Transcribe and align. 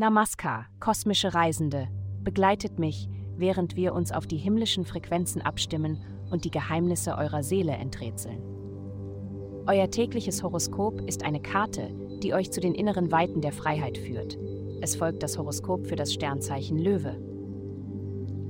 Namaskar, 0.00 0.66
kosmische 0.78 1.34
Reisende, 1.34 1.88
begleitet 2.22 2.78
mich, 2.78 3.08
während 3.36 3.74
wir 3.74 3.94
uns 3.94 4.12
auf 4.12 4.28
die 4.28 4.36
himmlischen 4.36 4.84
Frequenzen 4.84 5.42
abstimmen 5.42 6.00
und 6.30 6.44
die 6.44 6.52
Geheimnisse 6.52 7.18
eurer 7.18 7.42
Seele 7.42 7.72
enträtseln. 7.72 8.40
Euer 9.66 9.90
tägliches 9.90 10.44
Horoskop 10.44 11.00
ist 11.08 11.24
eine 11.24 11.40
Karte, 11.40 11.90
die 12.22 12.32
euch 12.32 12.52
zu 12.52 12.60
den 12.60 12.76
inneren 12.76 13.10
Weiten 13.10 13.40
der 13.40 13.50
Freiheit 13.50 13.98
führt. 13.98 14.38
Es 14.80 14.94
folgt 14.94 15.24
das 15.24 15.36
Horoskop 15.36 15.88
für 15.88 15.96
das 15.96 16.14
Sternzeichen 16.14 16.78
Löwe. 16.78 17.16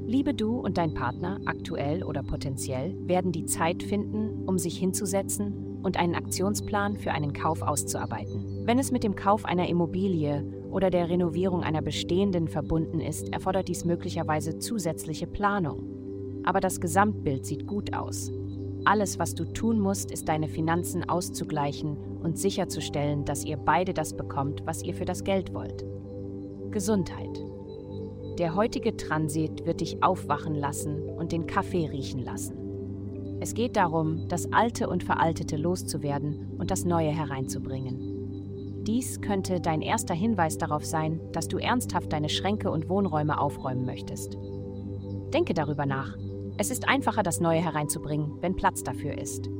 Liebe 0.06 0.34
du 0.34 0.58
und 0.58 0.76
dein 0.76 0.92
Partner, 0.92 1.40
aktuell 1.46 2.04
oder 2.04 2.22
potenziell, 2.22 2.94
werden 3.08 3.32
die 3.32 3.46
Zeit 3.46 3.82
finden, 3.82 4.46
um 4.46 4.58
sich 4.58 4.76
hinzusetzen 4.76 5.78
und 5.82 5.96
einen 5.96 6.14
Aktionsplan 6.14 6.98
für 6.98 7.12
einen 7.12 7.32
Kauf 7.32 7.62
auszuarbeiten. 7.62 8.66
Wenn 8.66 8.78
es 8.78 8.92
mit 8.92 9.02
dem 9.02 9.16
Kauf 9.16 9.46
einer 9.46 9.66
Immobilie 9.66 10.44
oder 10.70 10.90
der 10.90 11.08
Renovierung 11.08 11.62
einer 11.62 11.82
bestehenden 11.82 12.48
verbunden 12.48 13.00
ist, 13.00 13.32
erfordert 13.32 13.68
dies 13.68 13.84
möglicherweise 13.84 14.58
zusätzliche 14.58 15.26
Planung. 15.26 16.42
Aber 16.44 16.60
das 16.60 16.80
Gesamtbild 16.80 17.46
sieht 17.46 17.66
gut 17.66 17.94
aus. 17.94 18.32
Alles, 18.84 19.18
was 19.18 19.34
du 19.34 19.44
tun 19.44 19.80
musst, 19.80 20.10
ist 20.10 20.28
deine 20.28 20.48
Finanzen 20.48 21.08
auszugleichen 21.08 21.96
und 22.22 22.38
sicherzustellen, 22.38 23.24
dass 23.24 23.44
ihr 23.44 23.56
beide 23.56 23.92
das 23.92 24.16
bekommt, 24.16 24.62
was 24.64 24.82
ihr 24.82 24.94
für 24.94 25.04
das 25.04 25.24
Geld 25.24 25.52
wollt. 25.52 25.84
Gesundheit. 26.70 27.42
Der 28.38 28.54
heutige 28.54 28.96
Transit 28.96 29.66
wird 29.66 29.80
dich 29.80 30.02
aufwachen 30.02 30.54
lassen 30.54 31.02
und 31.10 31.32
den 31.32 31.46
Kaffee 31.46 31.86
riechen 31.86 32.24
lassen. 32.24 32.56
Es 33.40 33.54
geht 33.54 33.76
darum, 33.76 34.28
das 34.28 34.52
Alte 34.52 34.88
und 34.88 35.04
Veraltete 35.04 35.56
loszuwerden 35.56 36.52
und 36.58 36.70
das 36.70 36.84
Neue 36.84 37.10
hereinzubringen. 37.10 38.17
Dies 38.88 39.20
könnte 39.20 39.60
dein 39.60 39.82
erster 39.82 40.14
Hinweis 40.14 40.56
darauf 40.56 40.82
sein, 40.82 41.20
dass 41.32 41.46
du 41.46 41.58
ernsthaft 41.58 42.10
deine 42.10 42.30
Schränke 42.30 42.70
und 42.70 42.88
Wohnräume 42.88 43.38
aufräumen 43.38 43.84
möchtest. 43.84 44.38
Denke 45.34 45.52
darüber 45.52 45.84
nach. 45.84 46.16
Es 46.56 46.70
ist 46.70 46.88
einfacher, 46.88 47.22
das 47.22 47.38
Neue 47.38 47.62
hereinzubringen, 47.62 48.38
wenn 48.40 48.56
Platz 48.56 48.82
dafür 48.82 49.18
ist. 49.18 49.50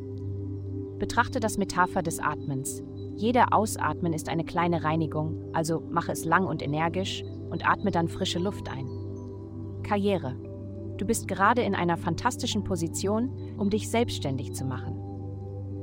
Betrachte 0.99 1.41
das 1.41 1.59
Metapher 1.59 2.03
des 2.03 2.21
Atmens. 2.21 2.83
Jeder 3.17 3.53
Ausatmen 3.53 4.15
ist 4.15 4.31
eine 4.31 4.45
kleine 4.45 4.83
Reinigung, 4.83 5.51
also 5.53 5.83
mache 5.91 6.13
es 6.13 6.25
lang 6.25 6.47
und 6.47 6.63
energisch 6.63 7.23
und 7.51 7.69
atme 7.69 7.91
dann 7.91 8.09
frische 8.09 8.39
Luft 8.39 8.71
ein. 8.71 8.89
Karriere. 9.83 10.37
Du 10.97 11.05
bist 11.05 11.29
gerade 11.29 11.61
in 11.61 11.75
einer 11.75 11.99
fantastischen 11.99 12.65
Position, 12.65 13.31
um 13.59 13.69
dich 13.69 13.91
selbstständig 13.91 14.55
zu 14.55 14.65
machen. 14.65 15.08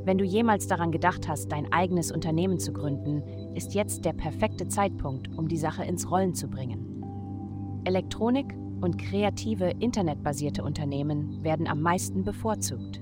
Wenn 0.05 0.19
du 0.19 0.23
jemals 0.23 0.67
daran 0.67 0.91
gedacht 0.91 1.27
hast, 1.27 1.51
dein 1.51 1.73
eigenes 1.73 2.11
Unternehmen 2.11 2.59
zu 2.59 2.71
gründen, 2.71 3.23
ist 3.55 3.73
jetzt 3.73 4.05
der 4.05 4.13
perfekte 4.13 4.67
Zeitpunkt, 4.67 5.35
um 5.35 5.47
die 5.47 5.57
Sache 5.57 5.83
ins 5.83 6.11
Rollen 6.11 6.35
zu 6.35 6.47
bringen. 6.47 7.81
Elektronik 7.85 8.55
und 8.81 8.99
kreative 8.99 9.71
internetbasierte 9.79 10.63
Unternehmen 10.63 11.43
werden 11.43 11.67
am 11.67 11.81
meisten 11.81 12.23
bevorzugt. 12.23 13.01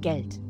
Geld. 0.00 0.40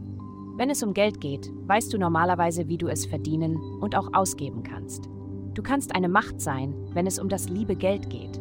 Wenn 0.56 0.70
es 0.70 0.84
um 0.84 0.94
Geld 0.94 1.20
geht, 1.20 1.50
weißt 1.66 1.92
du 1.92 1.98
normalerweise, 1.98 2.68
wie 2.68 2.78
du 2.78 2.86
es 2.86 3.04
verdienen 3.04 3.56
und 3.80 3.96
auch 3.96 4.10
ausgeben 4.12 4.62
kannst. 4.62 5.08
Du 5.54 5.62
kannst 5.62 5.94
eine 5.96 6.08
Macht 6.08 6.40
sein, 6.40 6.72
wenn 6.92 7.08
es 7.08 7.18
um 7.18 7.28
das 7.28 7.48
liebe 7.48 7.74
Geld 7.74 8.10
geht. 8.10 8.40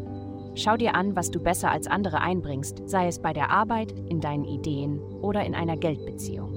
Schau 0.56 0.78
dir 0.78 0.94
an, 0.94 1.16
was 1.16 1.32
du 1.32 1.40
besser 1.40 1.72
als 1.72 1.88
andere 1.88 2.22
einbringst, 2.22 2.84
sei 2.86 3.08
es 3.08 3.20
bei 3.20 3.34
der 3.34 3.50
Arbeit, 3.50 3.92
in 4.10 4.22
deinen 4.22 4.46
Ideen 4.46 5.00
oder 5.22 5.44
in 5.46 5.56
einer 5.56 5.78
Geldbeziehung. 5.78 6.54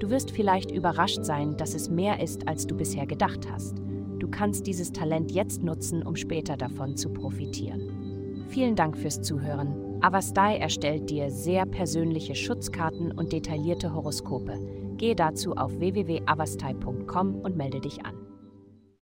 Du 0.00 0.10
wirst 0.10 0.30
vielleicht 0.30 0.70
überrascht 0.70 1.24
sein, 1.24 1.56
dass 1.56 1.74
es 1.74 1.90
mehr 1.90 2.20
ist, 2.20 2.48
als 2.48 2.66
du 2.66 2.76
bisher 2.76 3.06
gedacht 3.06 3.50
hast. 3.50 3.78
Du 4.18 4.28
kannst 4.28 4.66
dieses 4.66 4.92
Talent 4.92 5.32
jetzt 5.32 5.62
nutzen, 5.62 6.02
um 6.02 6.16
später 6.16 6.56
davon 6.56 6.96
zu 6.96 7.10
profitieren. 7.10 8.46
Vielen 8.48 8.74
Dank 8.74 8.96
fürs 8.96 9.20
Zuhören. 9.20 10.00
Avastai 10.00 10.56
erstellt 10.56 11.10
dir 11.10 11.30
sehr 11.30 11.66
persönliche 11.66 12.34
Schutzkarten 12.34 13.12
und 13.12 13.32
detaillierte 13.32 13.94
Horoskope. 13.94 14.58
Gehe 14.96 15.14
dazu 15.14 15.54
auf 15.54 15.78
www.avastai.com 15.78 17.36
und 17.36 17.56
melde 17.56 17.80
dich 17.80 18.04
an. 18.04 18.25